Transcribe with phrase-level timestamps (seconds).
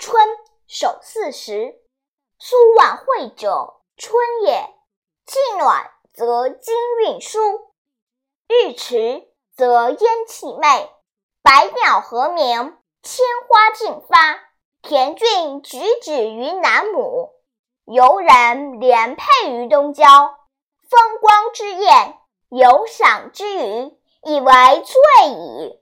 [0.00, 0.26] 春
[0.66, 1.74] 守四时，
[2.38, 4.74] 苏婉惠者，春也。
[5.26, 7.38] 气暖则金运舒，
[8.48, 10.90] 日迟则烟气昧，
[11.42, 14.40] 百鸟和鸣，千花竞发。
[14.80, 17.34] 田俊举止于南亩，
[17.84, 20.06] 游人连佩于东郊。
[20.88, 25.79] 风光之艳，游赏之余，以为醉矣。